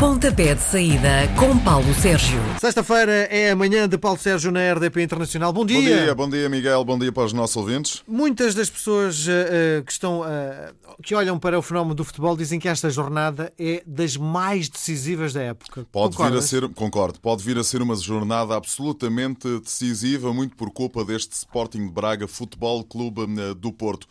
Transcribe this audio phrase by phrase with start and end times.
[0.00, 2.40] Pontapé de saída com Paulo Sérgio.
[2.58, 5.52] Sexta-feira é a manhã de Paulo Sérgio na RDP Internacional.
[5.52, 5.78] Bom dia.
[5.78, 8.02] Bom dia, bom dia Miguel, bom dia para os nossos ouvintes.
[8.08, 12.58] Muitas das pessoas uh, que estão uh, que olham para o fenómeno do futebol dizem
[12.58, 15.86] que esta jornada é das mais decisivas da época.
[15.92, 20.70] Pode vir a ser, concordo, pode vir a ser uma jornada absolutamente decisiva, muito por
[20.70, 24.06] culpa deste Sporting de Braga Futebol Clube do Porto.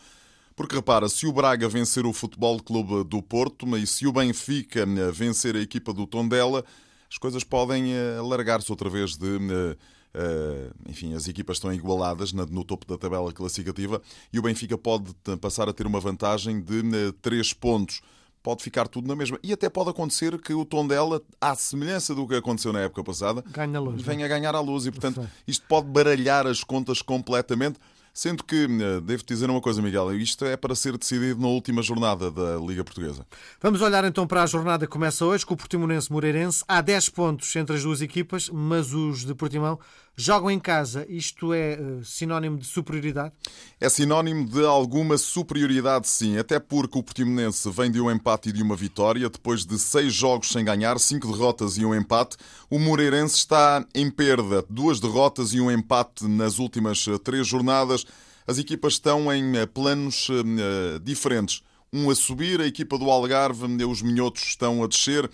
[0.60, 4.82] Porque repara, se o Braga vencer o Futebol Clube do Porto e se o Benfica
[4.82, 6.66] eh, vencer a equipa do Tondela,
[7.10, 9.26] as coisas podem eh, alargar-se outra vez de.
[9.26, 14.02] Uh, enfim, as equipas estão igualadas no topo da tabela classificativa
[14.34, 18.02] e o Benfica pode passar a ter uma vantagem de uh, 3 pontos.
[18.44, 19.40] Pode ficar tudo na mesma.
[19.42, 23.42] E até pode acontecer que o Tondela, à semelhança do que aconteceu na época passada,
[23.80, 24.86] luz, venha a ganhar à luz.
[24.86, 27.80] E, portanto, isto pode baralhar as contas completamente.
[28.14, 31.82] Sendo que, eh, devo dizer uma coisa, Miguel, isto é para ser decidido na última
[31.82, 33.26] jornada da Liga Portuguesa.
[33.62, 36.64] Vamos olhar então para a jornada que começa hoje com o Portimonense Moreirense.
[36.68, 39.80] Há 10 pontos entre as duas equipas, mas os de Portimão
[40.16, 41.06] jogam em casa.
[41.10, 43.34] Isto é uh, sinónimo de superioridade?
[43.80, 46.38] É sinónimo de alguma superioridade, sim.
[46.38, 49.30] Até porque o Portimonense vem de um empate e de uma vitória.
[49.30, 52.38] Depois de seis jogos sem ganhar, cinco derrotas e um empate,
[52.70, 54.66] o Moreirense está em perda.
[54.70, 58.06] Duas derrotas e um empate nas últimas eh, três jornadas.
[58.46, 61.62] As equipas estão em eh, planos uh, diferentes.
[61.94, 65.30] Um a subir, a equipa do Algarve, os minhotos estão a descer.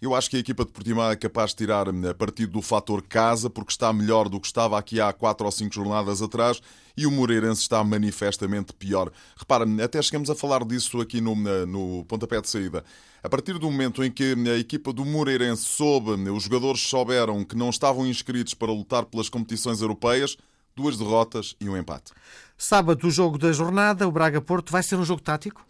[0.00, 2.62] Eu acho que a equipa de Portimão é capaz de tirar hum, a partido do
[2.62, 6.60] fator casa, porque está melhor do que estava aqui há quatro ou cinco jornadas atrás,
[6.96, 9.10] e o Moreirense está manifestamente pior.
[9.36, 11.34] Repara, até chegamos a falar disso aqui no,
[11.66, 12.84] no pontapé de saída.
[13.22, 17.56] A partir do momento em que a equipa do Moreirense soube, os jogadores souberam que
[17.56, 20.36] não estavam inscritos para lutar pelas competições europeias,
[20.76, 22.12] duas derrotas e um empate.
[22.56, 25.64] Sábado, o jogo da jornada, o Braga-Porto, vai ser um jogo tático?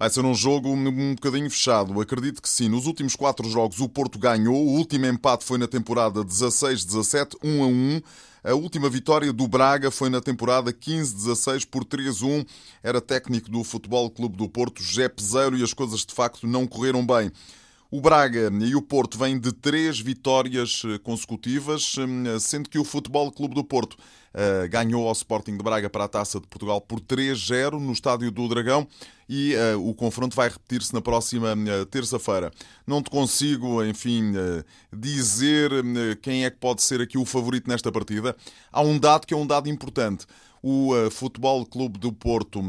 [0.00, 2.00] Vai ser um jogo um bocadinho fechado.
[2.00, 2.70] Acredito que sim.
[2.70, 4.56] Nos últimos quatro jogos o Porto ganhou.
[4.56, 8.00] O último empate foi na temporada 16-17, 1 a 1.
[8.44, 12.46] A última vitória do Braga foi na temporada 15-16 por 3-1.
[12.82, 16.66] Era técnico do Futebol Clube do Porto, José Peseiro, e as coisas de facto não
[16.66, 17.30] correram bem.
[17.92, 22.84] O Braga e o Porto vêm de três vitórias eh, consecutivas, hum, sendo que o
[22.84, 26.80] Futebol Clube do Porto uh, ganhou ao Sporting de Braga para a Taça de Portugal
[26.80, 28.86] por 3-0 no Estádio do Dragão
[29.28, 32.52] e uh, o confronto vai repetir-se na próxima uh, terça-feira.
[32.86, 34.34] Não te consigo, enfim,
[34.92, 35.70] dizer
[36.22, 38.36] quem é que pode ser aqui o favorito nesta partida.
[38.70, 40.26] Há um dado que é um dado importante
[40.62, 42.60] o uh, Futebol Clube do Porto,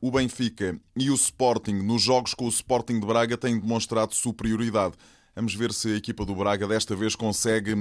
[0.00, 4.94] o Benfica e o Sporting, nos jogos com o Sporting de Braga, têm demonstrado superioridade.
[5.34, 7.74] Vamos ver se a equipa do Braga desta vez consegue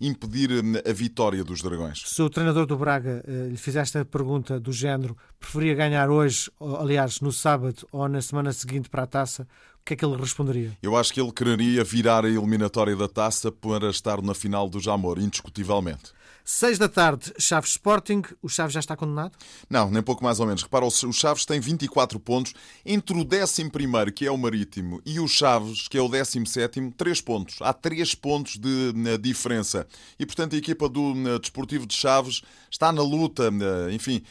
[0.00, 0.50] impedir
[0.88, 2.02] a vitória dos Dragões.
[2.06, 7.20] Se o treinador do Braga lhe fizesse esta pergunta do género, preferia ganhar hoje, aliás,
[7.20, 9.46] no sábado ou na semana seguinte para a taça,
[9.84, 10.74] o que é que ele responderia?
[10.82, 14.80] Eu acho que ele quereria virar a eliminatória da taça para estar na final do
[14.80, 16.10] Jamor, indiscutivelmente.
[16.42, 18.22] 6 da tarde, Chaves Sporting.
[18.42, 19.32] O Chaves já está condenado?
[19.68, 20.62] Não, nem pouco mais ou menos.
[20.62, 22.54] Repara, o Chaves tem 24 pontos.
[22.84, 23.70] Entre o 11,
[24.14, 27.56] que é o Marítimo, e o Chaves, que é o 17, 3 pontos.
[27.60, 29.86] Há 3 pontos de diferença.
[30.18, 32.40] E, portanto, a equipa do Desportivo de Chaves
[32.70, 33.50] está na luta.
[33.92, 34.22] Enfim,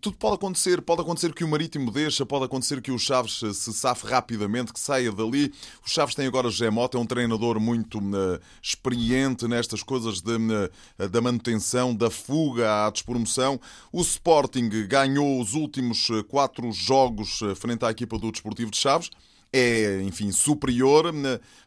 [0.00, 0.82] tudo pode acontecer.
[0.82, 4.80] Pode acontecer que o Marítimo deixa, pode acontecer que o Chaves se safe rapidamente, que
[4.80, 5.52] saia dali.
[5.84, 10.36] O Chaves tem agora José Mota, é um treinador muito uh, experiente nestas coisas de,
[10.36, 13.58] uh, da manutenção, da fuga à despromoção.
[13.92, 19.10] O Sporting ganhou os últimos eh, quatro jogos frente à equipa do Desportivo de Chaves
[19.52, 21.12] é, enfim, superior.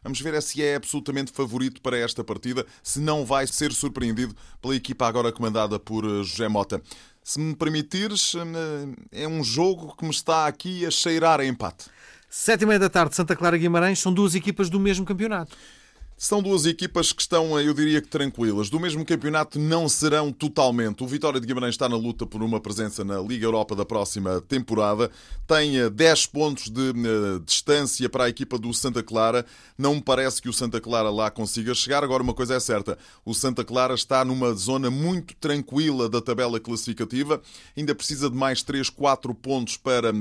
[0.02, 4.76] Vamos ver se é absolutamente favorito para esta partida, se não vai ser surpreendido pela
[4.76, 6.80] equipa agora comandada por José Mota.
[7.22, 11.86] Se me permitires, eh, é um jogo que me está aqui a cheirar a empate.
[12.28, 15.56] Sete e meia da tarde, Santa Clara Guimarães, são duas equipas do mesmo campeonato.
[16.22, 18.70] São duas equipas que estão, eu diria que tranquilas.
[18.70, 21.02] Do mesmo campeonato não serão totalmente.
[21.02, 24.40] O Vitória de Guimarães está na luta por uma presença na Liga Europa da próxima
[24.40, 25.10] temporada.
[25.48, 29.44] Tem 10 eh, pontos de uh, distância para a equipa do Santa Clara.
[29.76, 32.04] Não me parece que o Santa Clara lá consiga chegar.
[32.04, 36.60] Agora, uma coisa é certa: o Santa Clara está numa zona muito tranquila da tabela
[36.60, 37.42] classificativa.
[37.76, 40.12] Ainda precisa de mais 3, 4 pontos para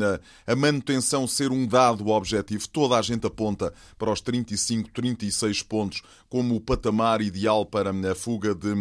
[0.48, 2.68] a manutenção ser um dado objetivo.
[2.68, 7.92] Toda a gente aponta para os 35, 36 pontos pontos como o patamar ideal para
[7.92, 8.74] a fuga de,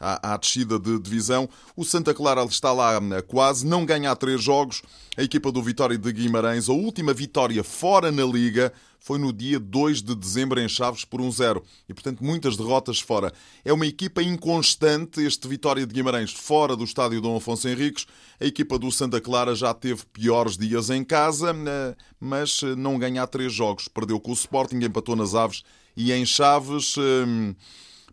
[0.00, 1.48] à, à descida de divisão.
[1.76, 4.82] O Santa Clara está lá quase, não ganha há três jogos.
[5.16, 9.58] A equipa do Vitória de Guimarães, a última vitória fora na Liga foi no dia
[9.58, 13.32] 2 de dezembro em Chaves por 1-0 e, portanto, muitas derrotas fora.
[13.64, 18.06] É uma equipa inconstante, este Vitória de Guimarães fora do estádio Dom Afonso Henriques.
[18.40, 22.98] A equipa do Santa Clara já teve piores dias em casa, eh, mas eh, não
[22.98, 23.88] ganha há três jogos.
[23.88, 25.62] Perdeu com o Sporting, empatou nas Aves
[25.96, 27.54] e em Chaves hum,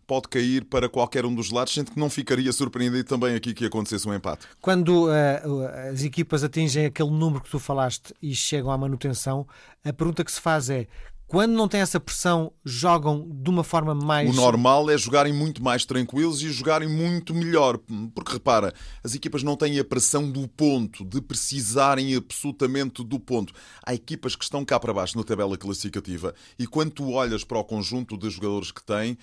[0.06, 3.64] pode cair para qualquer um dos lados, sendo que não ficaria surpreendido também aqui que
[3.64, 4.46] acontecesse um empate.
[4.60, 9.46] Quando uh, as equipas atingem aquele número que tu falaste e chegam à manutenção,
[9.84, 10.86] a pergunta que se faz é
[11.26, 14.30] quando não tem essa pressão, jogam de uma forma mais.
[14.30, 17.78] O normal é jogarem muito mais tranquilos e jogarem muito melhor.
[18.14, 23.52] Porque repara, as equipas não têm a pressão do ponto, de precisarem absolutamente do ponto.
[23.84, 27.58] Há equipas que estão cá para baixo na tabela classificativa e quando tu olhas para
[27.58, 29.18] o conjunto de jogadores que têm,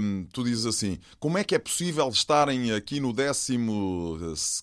[0.00, 3.12] hum, tu dizes assim: como é que é possível estarem aqui no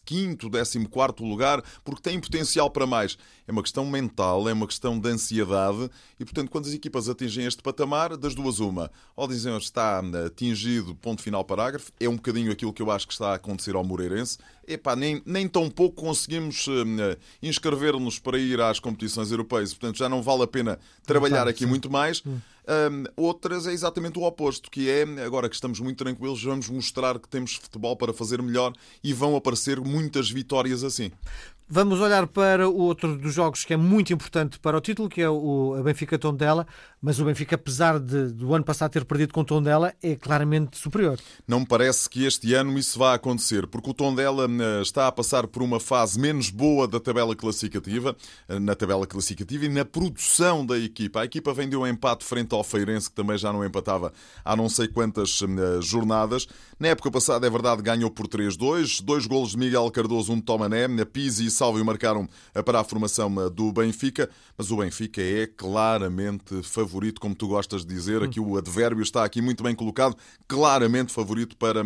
[0.05, 0.79] 15, 14
[1.19, 3.17] lugar porque têm potencial para mais?
[3.47, 5.89] É uma questão mental, é uma questão de ansiedade
[6.19, 8.91] e, portanto, quando as equipas atingem este patamar, das duas uma.
[9.15, 13.13] Ou dizem está atingido, ponto final parágrafo, é um bocadinho aquilo que eu acho que
[13.13, 14.37] está a acontecer ao Moreirense.
[14.67, 20.09] Epá, nem, nem tão pouco conseguimos uh, inscrever-nos para ir às competições europeias, portanto já
[20.09, 21.67] não vale a pena trabalhar aqui sim.
[21.67, 22.21] muito mais.
[22.25, 22.39] Hum.
[22.67, 27.17] Um, outras é exatamente o oposto, que é agora que estamos muito tranquilos, vamos mostrar
[27.17, 31.09] que temos futebol para fazer melhor e vão aparecer muitas vitórias assim.
[31.69, 35.21] Vamos olhar para o outro dos jogos que é muito importante para o título, que
[35.21, 36.65] é o Benfica Tondela,
[37.01, 40.77] mas o Benfica, apesar de, do ano passado ter perdido com o Tondela, é claramente
[40.77, 41.19] superior.
[41.45, 45.11] Não me parece que este ano isso vá acontecer, porque o Tondela eh, está a
[45.11, 48.15] passar por uma fase menos boa da tabela classificativa,
[48.47, 51.19] eh, na tabela classificativa e na produção da equipa.
[51.19, 54.13] A equipa vem de um empate frente ao Feirense, que também já não empatava
[54.45, 56.47] há não sei quantas eh, jornadas.
[56.79, 60.43] Na época passada, é verdade, ganhou por 3-2, dois golos de Miguel Cardoso, um de
[60.43, 62.29] Tomané, Pizzi e Salvio marcaram
[62.65, 67.93] para a formação do Benfica, mas o Benfica é claramente favorito, como tu gostas de
[67.93, 70.15] dizer, aqui o advérbio está aqui muito bem colocado,
[70.47, 71.81] claramente favorito para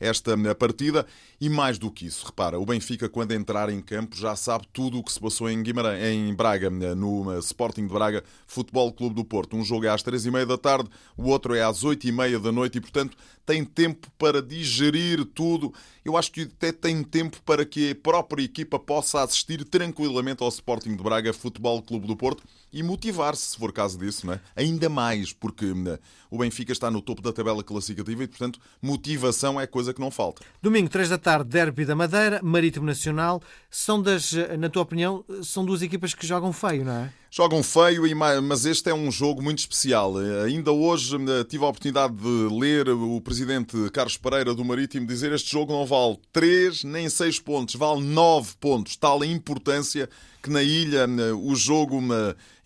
[0.00, 1.06] esta partida.
[1.40, 4.98] E mais do que isso, repara, o Benfica, quando entrar em campo, já sabe tudo
[4.98, 9.24] o que se passou em, Guimarães, em Braga, no Sporting de Braga, Futebol Clube do
[9.24, 9.56] Porto.
[9.56, 12.12] Um jogo é às três e meia da tarde, o outro é às oito e
[12.12, 15.74] meia da noite e, portanto, tem tempo para digerir tudo.
[16.02, 20.48] Eu acho que até tem tempo para que a própria equipa possa assistir tranquilamente ao
[20.48, 22.42] Sporting de Braga, Futebol Clube do Porto
[22.72, 24.40] e motivar-se, se for caso disso, não é?
[24.56, 25.96] ainda mais, porque hum,
[26.30, 30.10] o Benfica está no topo da tabela classificativa e, portanto, motivação é coisa que não
[30.10, 30.42] falta.
[30.60, 33.40] Domingo, 3 da tarde, Derby da Madeira, Marítimo Nacional.
[33.70, 37.12] São das, na tua opinião, são duas equipas que jogam feio, não é?
[37.36, 38.04] Jogam feio,
[38.44, 40.14] mas este é um jogo muito especial.
[40.46, 45.32] Ainda hoje hum, tive a oportunidade de ler o presidente Carlos Pereira do Marítimo dizer
[45.32, 48.94] este jogo não vale 3 nem 6 pontos, vale 9 pontos.
[48.94, 50.08] Tal a importância
[50.44, 51.98] que na ilha o jogo,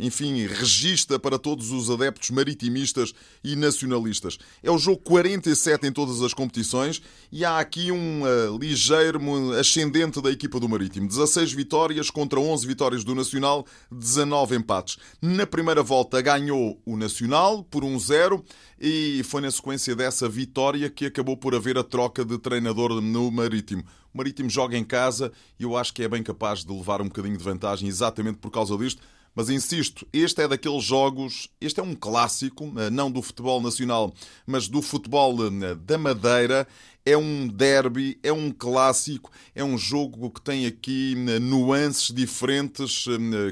[0.01, 3.15] enfim, registra para todos os adeptos maritimistas
[3.45, 4.37] e nacionalistas.
[4.65, 9.21] É o jogo 47 em todas as competições e há aqui um uh, ligeiro
[9.53, 11.07] ascendente da equipa do Marítimo.
[11.07, 14.97] 16 vitórias contra 11 vitórias do Nacional, 19 empates.
[15.23, 18.43] Na primeira volta ganhou o Nacional por 1-0
[18.81, 23.31] e foi na sequência dessa vitória que acabou por haver a troca de treinador no
[23.31, 23.85] Marítimo.
[24.19, 25.31] Marítimo joga em casa
[25.61, 28.51] e eu acho que é bem capaz de levar um bocadinho de vantagem exatamente por
[28.51, 29.01] causa disto.
[29.33, 34.13] Mas insisto, este é daqueles jogos, este é um clássico, eh, não do futebol nacional,
[34.45, 36.67] mas do futebol eh, da Madeira.
[37.07, 43.05] É um derby, é um clássico, é um jogo que tem aqui eh, nuances diferentes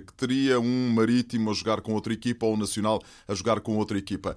[0.05, 3.77] que teria um marítimo a jogar com outra equipa ou um nacional a jogar com
[3.77, 4.37] outra equipa.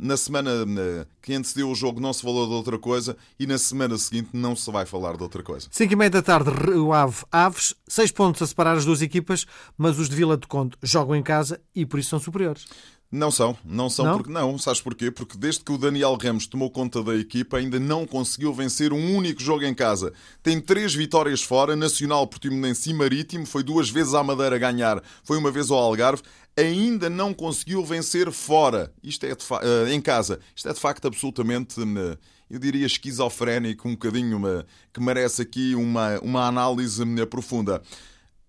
[0.00, 3.58] Na semana uh, que antecedeu o jogo não se falou de outra coisa e na
[3.58, 5.68] semana seguinte não se vai falar de outra coisa.
[5.70, 9.46] 5 e meia da tarde, o Ave Aves, 6 pontos a separar as duas equipas,
[9.76, 12.66] mas os de Vila de Conde jogam em casa e por isso são superiores.
[13.12, 14.16] Não são, não são, não?
[14.16, 15.10] porque não, sabes porquê?
[15.10, 19.14] Porque desde que o Daniel Ramos tomou conta da equipa ainda não conseguiu vencer um
[19.14, 20.14] único jogo em casa.
[20.42, 25.36] Tem três vitórias fora, Nacional, Portimonense e Marítimo, foi duas vezes à Madeira ganhar, foi
[25.36, 26.22] uma vez ao Algarve,
[26.56, 30.40] ainda não conseguiu vencer fora, isto é uh, em casa.
[30.54, 32.18] Isto é de facto absolutamente, uh,
[32.50, 37.82] eu diria, esquizofrénico, um bocadinho, uh, que merece aqui uma, uma análise profunda.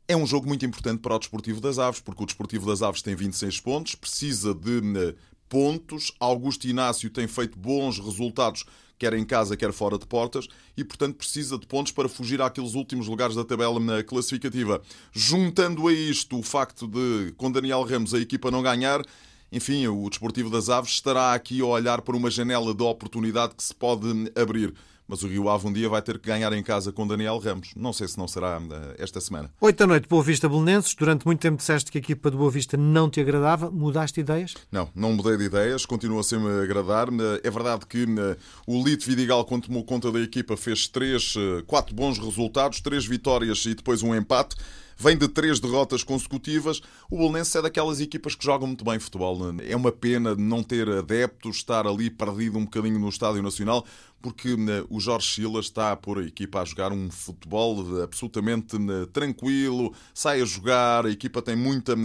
[0.07, 3.01] É um jogo muito importante para o Desportivo das Aves, porque o Desportivo das Aves
[3.01, 5.15] tem 26 pontos, precisa de eh,
[5.47, 6.11] pontos.
[6.19, 8.65] Augusto Inácio tem feito bons resultados,
[9.03, 12.73] quer em casa, quer fora de portas, e portanto precisa de pontos para fugir àqueles
[12.73, 14.81] últimos lugares da tabela na classificativa.
[15.11, 19.03] Juntando a isto o facto de, com Daniel Ramos, a equipa não ganhar,
[19.51, 23.63] enfim, o Desportivo das Aves estará aqui a olhar para uma janela de oportunidade que
[23.63, 24.73] se pode abrir.
[25.07, 27.71] Mas o Rio Ave um dia vai ter que ganhar em casa com Daniel Ramos.
[27.75, 29.49] Não sei se não será eh, esta semana.
[29.59, 30.95] Oito da noite, Boa Vista Belenenses.
[30.95, 33.69] Durante muito tempo disseste que a equipa de Boa Vista não te agradava.
[33.69, 34.53] Mudaste ideias?
[34.71, 35.85] Não, não mudei de ideias.
[35.85, 37.07] Continua a ser-me agradar.
[37.43, 41.63] É verdade que eh, o Lito Vidigal, quando tomou conta da equipa, fez três, eh,
[41.67, 44.55] quatro bons resultados, três vitórias e depois um empate
[45.03, 46.81] vem de três derrotas consecutivas.
[47.11, 49.37] O Bolonense é daquelas equipas que jogam muito bem futebol.
[49.61, 53.85] É uma pena não ter adeptos, estar ali perdido um bocadinho no Estádio Nacional,
[54.21, 58.79] porque né, o Jorge Silas está a pôr a equipa a jogar um futebol absolutamente
[58.79, 61.95] né, tranquilo, sai a jogar, a equipa tem muita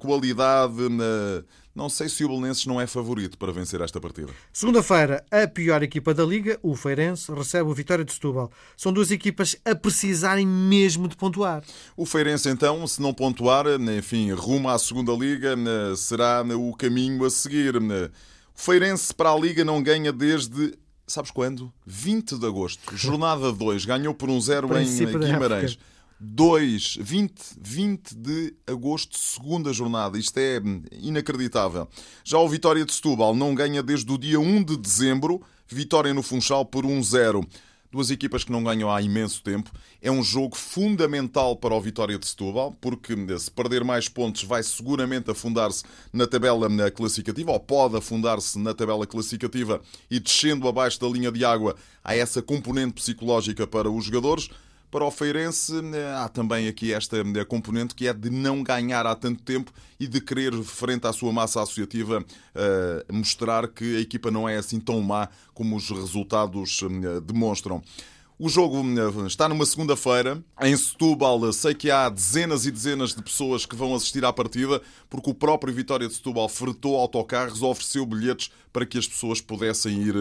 [0.00, 0.74] qualidade.
[1.76, 4.32] Não sei se o Belenenses não é favorito para vencer esta partida.
[4.50, 8.50] Segunda-feira, a pior equipa da Liga, o Feirense, recebe o Vitória de Setúbal.
[8.74, 11.62] São duas equipas a precisarem mesmo de pontuar.
[11.94, 13.66] O Feirense, então, se não pontuar,
[13.98, 15.54] enfim, rumo à segunda Liga,
[15.96, 17.76] será o caminho a seguir.
[17.76, 18.10] O
[18.54, 20.72] Feirense para a Liga não ganha desde
[21.06, 21.72] sabes quando?
[21.86, 25.78] 20 de agosto, jornada 2, ganhou por um zero em Guimarães.
[26.18, 30.18] 2, 20, 20 de agosto, segunda jornada.
[30.18, 31.86] Isto é inacreditável.
[32.24, 35.42] Já o Vitória de Setúbal não ganha desde o dia 1 de dezembro.
[35.68, 37.46] Vitória no Funchal por 1-0.
[37.92, 39.70] Duas equipas que não ganham há imenso tempo.
[40.02, 44.62] É um jogo fundamental para o Vitória de Setúbal, porque se perder mais pontos vai
[44.62, 49.80] seguramente afundar-se na tabela classificativa, ou pode afundar-se na tabela classificativa
[50.10, 54.48] e descendo abaixo da linha de água há essa componente psicológica para os jogadores.
[54.96, 59.04] Para o Feirense, eh, há também aqui esta eh, componente que é de não ganhar
[59.04, 62.24] há tanto tempo e de querer, frente à sua massa associativa,
[62.54, 66.80] eh, mostrar que a equipa não é assim tão má como os resultados
[67.26, 67.82] demonstram.
[68.38, 68.84] O jogo
[69.26, 70.44] está numa segunda-feira.
[70.60, 74.82] Em Setúbal, sei que há dezenas e dezenas de pessoas que vão assistir à partida,
[75.08, 80.02] porque o próprio Vitória de Setúbal fretou autocarros, ofereceu bilhetes para que as pessoas pudessem
[80.02, 80.14] ir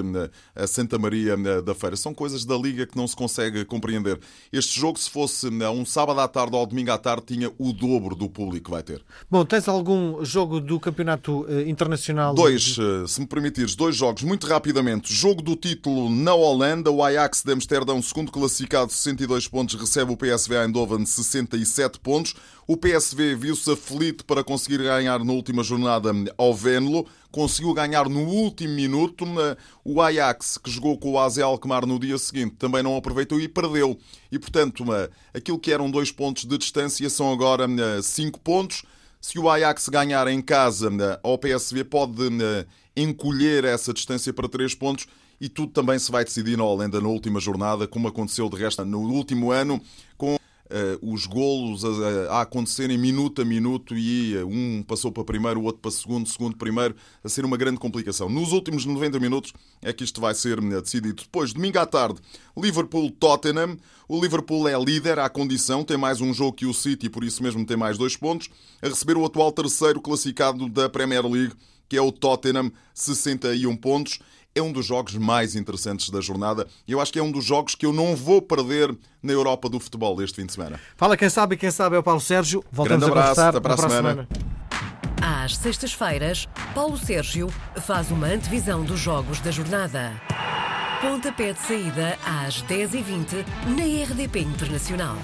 [0.56, 1.98] a Santa Maria da Feira.
[1.98, 4.18] São coisas da Liga que não se consegue compreender.
[4.50, 8.16] Este jogo, se fosse um sábado à tarde ou domingo à tarde, tinha o dobro
[8.16, 9.04] do público que vai ter.
[9.30, 12.34] Bom, tens algum jogo do Campeonato eh, Internacional?
[12.34, 15.14] Dois, eh, se me permitires, dois jogos, muito rapidamente.
[15.14, 20.18] Jogo do título na Holanda, o Ajax de Amsterdão, segundo classificado, 62 pontos, recebe o
[20.18, 22.36] PSV Eindhoven, 67 pontos.
[22.68, 27.06] O PSV viu-se aflito para conseguir ganhar na última jornada ao Venlo.
[27.32, 29.26] Conseguiu ganhar no último minuto.
[29.84, 33.48] O Ajax, que jogou com o AZ Alkmaar no dia seguinte, também não aproveitou e
[33.48, 34.00] perdeu.
[34.32, 34.86] E, portanto,
[35.34, 37.68] aquilo que eram dois pontos de distância são agora
[38.02, 38.84] cinco pontos.
[39.20, 40.90] Se o Ajax ganhar em casa,
[41.24, 42.30] ao PSV pode
[42.96, 45.08] encolher essa distância para três pontos
[45.40, 48.84] e tudo também se vai decidir na Holanda na última jornada, como aconteceu de resto
[48.86, 49.82] no último ano,
[50.18, 55.24] com Uh, os golos a, a, acontecerem minuto a minuto e uh, um passou para
[55.24, 58.28] primeiro, o outro para segundo, segundo primeiro, a ser uma grande complicação.
[58.30, 61.22] Nos últimos 90 minutos é que isto vai ser uh, decidido.
[61.22, 62.20] Depois, domingo à tarde,
[62.58, 63.78] Liverpool-Tottenham.
[64.10, 67.44] O Liverpool é líder à condição, tem mais um jogo que o City, por isso
[67.44, 68.50] mesmo tem mais dois pontos,
[68.82, 71.54] a receber o atual terceiro classificado da Premier League,
[71.88, 74.18] que é o Tottenham, 61 pontos
[74.56, 77.44] é um dos jogos mais interessantes da jornada e eu acho que é um dos
[77.44, 80.80] jogos que eu não vou perder na Europa do futebol este fim de semana.
[80.96, 82.64] Fala quem sabe e quem sabe é o Paulo Sérgio.
[82.72, 84.10] Voltamos Grande abraço, a até para a semana.
[84.10, 84.28] semana.
[85.22, 87.50] Às sextas-feiras, Paulo Sérgio
[87.82, 90.14] faz uma antevisão dos jogos da jornada.
[91.02, 93.46] Pontapé de saída às 10h20
[93.76, 95.18] na RDP Internacional.